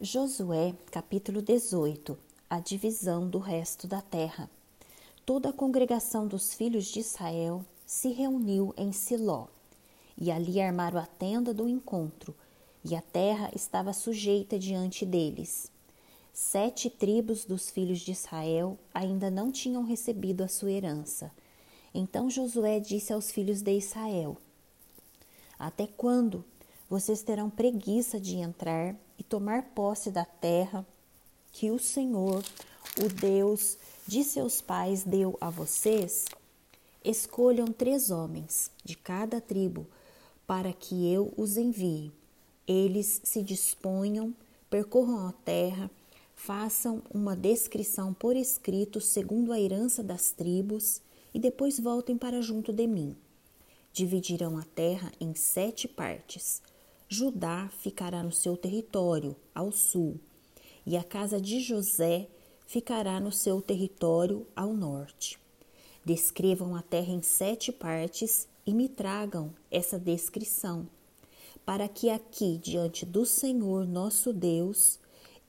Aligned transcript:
Josué, 0.00 0.76
capítulo 0.92 1.42
18 1.42 2.16
A 2.48 2.60
divisão 2.60 3.28
do 3.28 3.40
resto 3.40 3.88
da 3.88 4.00
terra. 4.00 4.48
Toda 5.26 5.48
a 5.48 5.52
congregação 5.52 6.24
dos 6.28 6.54
filhos 6.54 6.84
de 6.84 7.00
Israel 7.00 7.64
se 7.84 8.12
reuniu 8.12 8.72
em 8.76 8.92
Siló, 8.92 9.48
e 10.16 10.30
ali 10.30 10.60
armaram 10.60 11.00
a 11.00 11.06
tenda 11.06 11.52
do 11.52 11.68
encontro, 11.68 12.32
e 12.84 12.94
a 12.94 13.02
terra 13.02 13.50
estava 13.52 13.92
sujeita 13.92 14.56
diante 14.56 15.04
deles. 15.04 15.68
Sete 16.32 16.88
tribos 16.88 17.44
dos 17.44 17.68
filhos 17.68 17.98
de 17.98 18.12
Israel 18.12 18.78
ainda 18.94 19.32
não 19.32 19.50
tinham 19.50 19.82
recebido 19.82 20.44
a 20.44 20.48
sua 20.48 20.70
herança. 20.70 21.28
Então 21.92 22.30
Josué 22.30 22.78
disse 22.78 23.12
aos 23.12 23.32
filhos 23.32 23.62
de 23.62 23.76
Israel: 23.76 24.36
Até 25.58 25.88
quando 25.88 26.44
vocês 26.88 27.22
terão 27.22 27.50
preguiça 27.50 28.18
de 28.18 28.36
entrar 28.36 28.96
e 29.18 29.22
tomar 29.22 29.62
posse 29.74 30.10
da 30.10 30.24
terra 30.24 30.86
que 31.52 31.70
o 31.70 31.78
Senhor, 31.78 32.42
o 32.98 33.08
Deus 33.08 33.76
de 34.06 34.24
seus 34.24 34.60
pais, 34.60 35.04
deu 35.04 35.36
a 35.40 35.50
vocês? 35.50 36.24
Escolham 37.04 37.66
três 37.66 38.10
homens 38.10 38.70
de 38.82 38.96
cada 38.96 39.40
tribo 39.40 39.86
para 40.46 40.72
que 40.72 41.12
eu 41.12 41.32
os 41.36 41.58
envie. 41.58 42.10
Eles 42.66 43.20
se 43.22 43.42
disponham, 43.42 44.34
percorram 44.70 45.28
a 45.28 45.32
terra, 45.32 45.90
façam 46.34 47.02
uma 47.12 47.36
descrição 47.36 48.14
por 48.14 48.34
escrito 48.34 49.00
segundo 49.00 49.52
a 49.52 49.60
herança 49.60 50.02
das 50.02 50.30
tribos 50.30 51.02
e 51.34 51.38
depois 51.38 51.78
voltem 51.78 52.16
para 52.16 52.40
junto 52.40 52.72
de 52.72 52.86
mim. 52.86 53.14
Dividirão 53.92 54.56
a 54.56 54.62
terra 54.62 55.12
em 55.20 55.34
sete 55.34 55.86
partes 55.86 56.62
Judá 57.10 57.70
ficará 57.78 58.22
no 58.22 58.30
seu 58.30 58.54
território, 58.54 59.34
ao 59.54 59.72
sul, 59.72 60.20
e 60.84 60.94
a 60.94 61.02
casa 61.02 61.40
de 61.40 61.58
José 61.58 62.28
ficará 62.66 63.18
no 63.18 63.32
seu 63.32 63.62
território, 63.62 64.46
ao 64.54 64.74
norte. 64.74 65.40
Descrevam 66.04 66.76
a 66.76 66.82
terra 66.82 67.10
em 67.10 67.22
sete 67.22 67.72
partes 67.72 68.46
e 68.66 68.74
me 68.74 68.90
tragam 68.90 69.54
essa 69.70 69.98
descrição, 69.98 70.86
para 71.64 71.88
que 71.88 72.10
aqui, 72.10 72.58
diante 72.58 73.06
do 73.06 73.24
Senhor 73.24 73.86
nosso 73.86 74.30
Deus, 74.30 75.00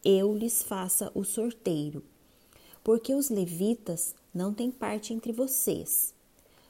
eu 0.02 0.33
lhes 0.33 0.64
faça 0.64 1.11
o 1.14 1.26
sorteio. 1.26 2.02
Porque 2.81 3.14
os 3.14 3.30
levitas 3.30 4.16
não 4.33 4.53
têm 4.53 4.72
parte 4.72 5.14
entre 5.14 5.33
vocês, 5.33 6.16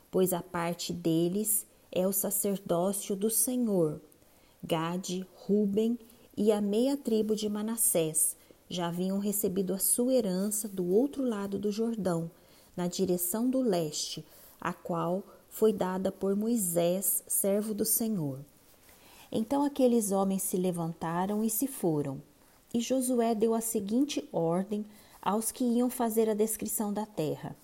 pois 0.10 0.34
a 0.34 0.42
parte 0.42 0.92
deles 0.92 1.68
é 1.92 2.08
o 2.08 2.12
sacerdócio 2.12 3.16
do 3.16 3.30
Senhor 3.30 4.02
Gade, 4.64 5.26
Ruben 5.36 5.98
e 6.36 6.52
a 6.52 6.60
meia 6.60 6.98
tribo 6.98 7.36
de 7.36 7.48
Manassés 7.48 8.36
já 8.70 8.88
haviam 8.88 9.18
recebido 9.18 9.74
a 9.74 9.80
sua 9.80 10.14
herança 10.14 10.68
do 10.68 10.86
outro 10.86 11.24
lado 11.24 11.58
do 11.58 11.72
Jordão, 11.72 12.30
na 12.76 12.88
direção 12.88 13.50
do 13.50 13.62
leste, 13.62 14.24
a 14.60 14.74
qual 14.74 15.24
foi 15.50 15.72
dada 15.72 16.12
por 16.12 16.36
Moisés, 16.36 17.24
servo 17.26 17.74
do 17.74 17.86
Senhor. 17.86 18.40
Então 19.32 19.64
aqueles 19.64 20.12
homens 20.12 20.44
se 20.44 20.58
levantaram 20.58 21.44
e 21.44 21.50
se 21.50 21.66
foram. 21.66 22.22
E 22.74 22.82
Josué 22.82 23.34
deu 23.34 23.56
a 23.56 23.62
seguinte 23.62 24.28
ordem 24.32 24.86
aos 25.22 25.52
que 25.52 25.64
iam 25.64 25.90
fazer 25.90 26.30
a 26.30 26.34
descrição 26.34 26.94
da 26.94 27.06
terra: 27.06 27.56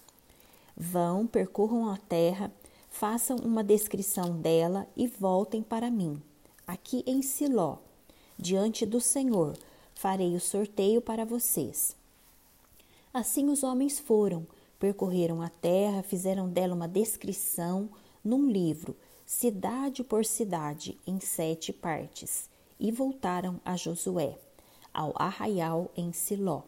Vão, 0.76 1.28
percorram 1.28 1.90
a 1.90 1.98
terra, 1.98 2.52
façam 2.90 3.38
uma 3.38 3.64
descrição 3.64 4.40
dela 4.40 4.88
e 4.96 5.06
voltem 5.08 5.62
para 5.62 5.92
mim 5.92 6.22
aqui 6.68 7.04
em 7.06 7.22
Siló, 7.22 7.78
diante 8.38 8.86
do 8.86 9.00
Senhor, 9.00 9.58
farei 9.94 10.36
o 10.36 10.40
sorteio 10.40 11.02
para 11.02 11.24
vocês. 11.24 11.96
Assim 13.14 13.50
os 13.50 13.64
homens 13.64 14.00
foram, 14.00 14.46
percorreram 14.80 15.42
a 15.42 15.50
terra, 15.50 16.04
fizeram 16.04 16.50
dela 16.50 16.74
uma 16.74 16.88
descrição 16.88 17.90
num 18.24 18.50
livro, 18.50 18.96
cidade 19.26 20.04
por 20.04 20.26
cidade, 20.26 20.98
em 21.06 21.20
sete 21.20 21.72
partes, 21.72 22.50
e 22.80 22.92
voltaram 22.92 23.60
a 23.64 23.76
Josué, 23.78 24.38
ao 24.94 25.14
arraial 25.16 25.92
em 25.96 26.12
Siló. 26.12 26.64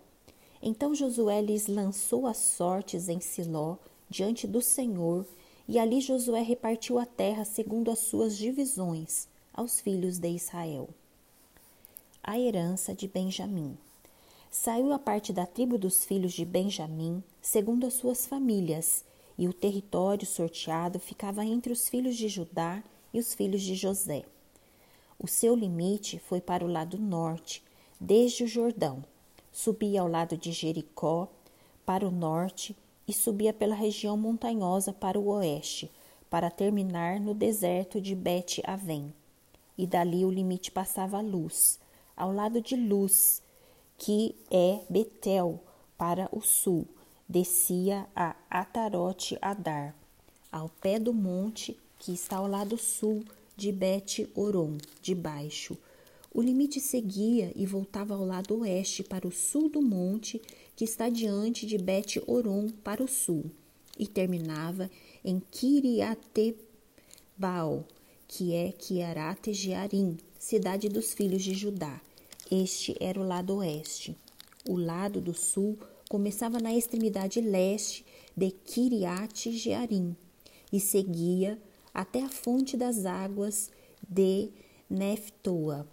Então 0.62 0.96
Josué 0.96 1.42
lhes 1.42 1.68
lançou 1.68 2.28
as 2.28 2.38
sortes 2.38 3.10
em 3.10 3.20
Siló, 3.20 3.78
diante 4.10 4.48
do 4.48 4.62
Senhor, 4.62 5.26
e 5.68 5.78
ali 5.78 6.00
Josué 6.00 6.42
repartiu 6.42 6.98
a 6.98 7.06
terra 7.06 7.44
segundo 7.44 7.92
as 7.92 8.00
suas 8.00 8.38
divisões 8.38 9.28
aos 9.58 9.80
filhos 9.80 10.20
de 10.20 10.30
Israel. 10.30 10.88
A 12.24 12.38
herança 12.38 12.94
de 12.94 13.08
Benjamim. 13.08 13.76
Saiu 14.52 14.94
a 14.94 15.00
parte 15.00 15.34
da 15.34 15.48
tribo 15.48 15.80
dos 15.80 16.06
filhos 16.06 16.34
de 16.34 16.46
Benjamim, 16.46 17.24
segundo 17.42 17.88
as 17.88 17.96
suas 17.96 18.28
famílias, 18.28 19.04
e 19.36 19.48
o 19.48 19.54
território 19.54 20.28
sorteado 20.28 21.00
ficava 21.00 21.44
entre 21.44 21.74
os 21.74 21.90
filhos 21.90 22.16
de 22.16 22.30
Judá 22.30 22.84
e 23.12 23.18
os 23.18 23.34
filhos 23.34 23.64
de 23.64 23.74
José. 23.74 24.26
O 25.18 25.28
seu 25.28 25.56
limite 25.56 26.20
foi 26.20 26.40
para 26.40 26.64
o 26.64 26.72
lado 26.72 27.00
norte, 27.00 27.64
desde 28.00 28.44
o 28.44 28.48
Jordão. 28.48 29.04
Subia 29.52 30.02
ao 30.02 30.08
lado 30.08 30.38
de 30.38 30.52
Jericó, 30.52 31.28
para 31.84 32.08
o 32.08 32.12
norte, 32.12 32.76
e 33.08 33.14
subia 33.14 33.54
pela 33.54 33.74
região 33.74 34.16
montanhosa 34.16 34.94
para 34.94 35.20
o 35.20 35.30
oeste, 35.30 35.90
para 36.30 36.52
terminar 36.52 37.20
no 37.20 37.34
deserto 37.34 38.00
de 38.00 38.14
Bet-Avém 38.14 39.12
e 39.78 39.86
dali 39.86 40.26
o 40.26 40.32
limite 40.32 40.72
passava 40.72 41.18
a 41.18 41.22
Luz, 41.22 41.80
ao 42.16 42.34
lado 42.34 42.62
de 42.62 42.76
Luz, 42.76 43.42
que 43.98 44.36
é 44.50 44.82
Betel, 44.90 45.60
para 45.98 46.30
o 46.32 46.42
sul, 46.42 46.88
descia 47.28 48.08
a 48.16 48.36
Atarote 48.50 49.38
Adar, 49.42 49.96
ao 50.52 50.70
pé 50.70 51.00
do 51.00 51.14
monte 51.14 51.78
que 52.00 52.14
está 52.14 52.38
ao 52.38 52.48
lado 52.48 52.78
sul 52.78 53.24
de 53.56 53.72
Bet 53.72 54.30
Oron, 54.36 54.78
de 55.02 55.16
baixo. 55.16 55.76
O 56.32 56.42
limite 56.42 56.80
seguia 56.80 57.52
e 57.56 57.66
voltava 57.66 58.14
ao 58.14 58.24
lado 58.24 58.60
oeste 58.60 59.04
para 59.04 59.28
o 59.28 59.32
sul 59.32 59.70
do 59.70 59.82
monte 59.82 60.40
que 60.76 60.84
está 60.84 61.10
diante 61.10 61.66
de 61.66 61.80
Bet 61.80 62.22
Oron 62.28 62.70
para 62.84 63.04
o 63.04 63.08
sul, 63.08 63.50
e 63.98 64.06
terminava 64.06 64.92
em 65.26 65.40
Kiriatebal, 65.40 66.56
que 68.28 68.54
é 68.54 68.72
Kiarate 68.72 69.54
Jearim, 69.54 70.18
cidade 70.38 70.90
dos 70.90 71.14
filhos 71.14 71.42
de 71.42 71.54
Judá. 71.54 72.02
Este 72.52 72.96
era 73.00 73.20
o 73.20 73.26
lado 73.26 73.56
oeste. 73.56 74.18
O 74.68 74.78
lado 74.78 75.22
do 75.22 75.34
sul 75.34 75.78
começava 76.10 76.60
na 76.60 76.74
extremidade 76.74 77.40
leste 77.40 78.06
de 78.36 78.52
Kiriate 78.52 79.52
Jearim 79.52 80.16
e 80.72 80.80
seguia 80.80 81.58
até 81.94 82.22
a 82.22 82.30
fonte 82.30 82.76
das 82.76 83.06
águas 83.06 83.72
de 84.08 84.50
Neftoa. 84.90 85.88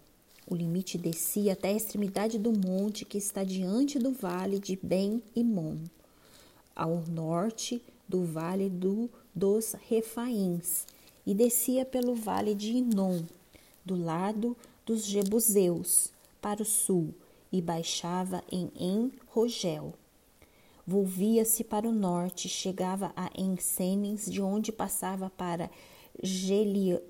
O 0.47 0.55
limite 0.55 0.97
descia 0.97 1.53
até 1.53 1.69
a 1.69 1.77
extremidade 1.77 2.37
do 2.37 2.51
monte 2.51 3.05
que 3.05 3.17
está 3.17 3.43
diante 3.43 3.97
do 3.97 4.11
vale 4.11 4.59
de 4.59 4.77
Ben-Imon, 4.81 5.77
ao 6.75 7.01
norte 7.07 7.81
do 8.07 8.23
vale 8.23 8.69
do, 8.69 9.09
dos 9.33 9.73
Refaíns 9.89 10.85
e 11.25 11.33
descia 11.33 11.85
pelo 11.85 12.13
vale 12.15 12.53
de 12.53 12.71
Inom, 12.73 13.23
do 13.83 13.95
lado 13.95 14.55
dos 14.85 15.05
Jebuseus, 15.05 16.11
para 16.41 16.61
o 16.61 16.65
sul, 16.65 17.13
e 17.51 17.61
baixava 17.61 18.43
em 18.51 18.71
En-Rogel. 18.77 19.93
Volvia-se 20.85 21.63
para 21.63 21.87
o 21.87 21.91
norte, 21.91 22.47
chegava 22.47 23.11
a 23.15 23.29
Ensenes, 23.35 24.29
de 24.29 24.41
onde 24.41 24.71
passava 24.71 25.29
para 25.29 25.71
Geliote, 26.21 27.07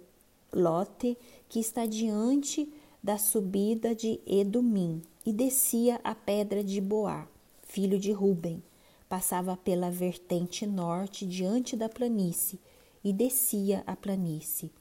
que 1.50 1.60
está 1.60 1.86
diante 1.86 2.72
da 3.04 3.18
subida 3.18 3.94
de 3.94 4.20
Edumim, 4.26 5.02
e 5.26 5.34
descia 5.34 6.00
a 6.04 6.16
pedra 6.16 6.64
de 6.64 6.80
Boá, 6.80 7.28
filho 7.64 8.00
de 8.00 8.12
Ruben. 8.12 8.64
Passava 9.10 9.58
pela 9.58 9.92
vertente 9.92 10.66
norte, 10.66 11.26
diante 11.26 11.76
da 11.76 11.90
planície, 11.90 12.60
e 13.06 13.14
descia 13.14 13.84
a 13.86 13.96
planície. 13.96 14.72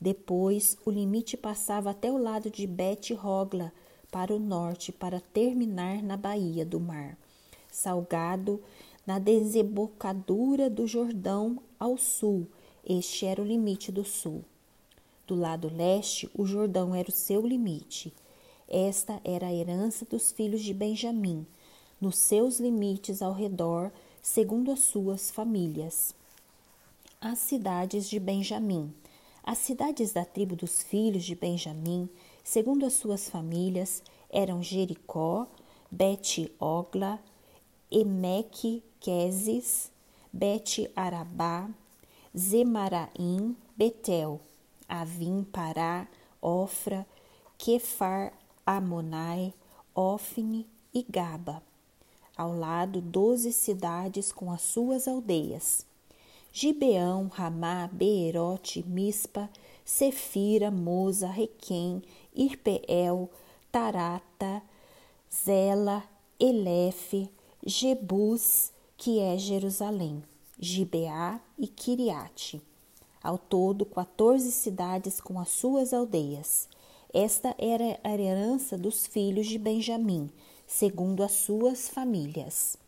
Depois, 0.00 0.78
o 0.86 0.90
limite 0.92 1.36
passava 1.36 1.90
até 1.90 2.10
o 2.10 2.16
lado 2.16 2.48
de 2.48 2.68
Bet-Rogla, 2.68 3.72
para 4.12 4.32
o 4.32 4.38
norte, 4.38 4.92
para 4.92 5.18
terminar 5.18 6.00
na 6.00 6.16
baía 6.16 6.64
do 6.64 6.78
mar, 6.78 7.18
salgado 7.72 8.62
na 9.04 9.18
desembocadura 9.18 10.70
do 10.70 10.86
Jordão 10.86 11.58
ao 11.80 11.98
sul. 11.98 12.46
Este 12.88 13.26
era 13.26 13.42
o 13.42 13.44
limite 13.44 13.90
do 13.90 14.04
sul. 14.04 14.44
Do 15.26 15.34
lado 15.34 15.68
leste, 15.74 16.30
o 16.32 16.46
Jordão 16.46 16.94
era 16.94 17.08
o 17.08 17.12
seu 17.12 17.44
limite. 17.44 18.14
Esta 18.68 19.20
era 19.24 19.48
a 19.48 19.52
herança 19.52 20.04
dos 20.04 20.30
filhos 20.30 20.62
de 20.62 20.72
Benjamim, 20.72 21.44
nos 22.00 22.18
seus 22.18 22.60
limites 22.60 23.20
ao 23.20 23.32
redor, 23.32 23.90
segundo 24.22 24.70
as 24.70 24.80
suas 24.80 25.28
famílias 25.32 26.14
as 27.24 27.38
cidades 27.38 28.10
de 28.10 28.20
Benjamim. 28.20 28.92
As 29.42 29.56
cidades 29.56 30.12
da 30.12 30.26
tribo 30.26 30.54
dos 30.54 30.82
filhos 30.82 31.24
de 31.24 31.34
Benjamim, 31.34 32.06
segundo 32.44 32.84
as 32.84 32.92
suas 32.92 33.30
famílias, 33.30 34.02
eram 34.28 34.62
Jericó, 34.62 35.46
Bet-Ogla, 35.90 37.18
Emeque, 37.90 38.82
Queses, 39.00 39.90
Bet-Arabá, 40.30 41.70
Zemaraim, 42.36 43.56
Betel, 43.74 44.38
Avim, 44.86 45.44
Pará, 45.44 46.06
Ofra, 46.42 47.06
Kefar, 47.56 48.34
Amonai, 48.66 49.54
Ofne 49.94 50.66
e 50.92 51.02
Gaba. 51.02 51.62
Ao 52.36 52.54
lado, 52.54 53.00
doze 53.00 53.50
cidades 53.50 54.30
com 54.30 54.52
as 54.52 54.60
suas 54.60 55.08
aldeias. 55.08 55.86
Gibeão, 56.56 57.26
Ramá, 57.26 57.90
Beerote, 57.92 58.80
Mispa, 58.86 59.50
Sefira, 59.84 60.70
Moza, 60.70 61.26
Requém, 61.26 62.00
Irpeel, 62.32 63.28
Tarata, 63.72 64.62
Zela, 65.28 66.04
Elefe, 66.38 67.28
Jebus, 67.66 68.70
que 68.96 69.18
é 69.18 69.36
Jerusalém, 69.36 70.22
Gibeá 70.56 71.40
e 71.58 71.66
Kiriate. 71.66 72.62
Ao 73.20 73.36
todo, 73.36 73.84
14 73.84 74.52
cidades 74.52 75.20
com 75.20 75.40
as 75.40 75.48
suas 75.48 75.92
aldeias. 75.92 76.68
Esta 77.12 77.52
era 77.58 77.98
a 78.04 78.14
herança 78.16 78.78
dos 78.78 79.08
filhos 79.08 79.48
de 79.48 79.58
Benjamim, 79.58 80.30
segundo 80.68 81.24
as 81.24 81.32
suas 81.32 81.88
famílias. 81.88 82.78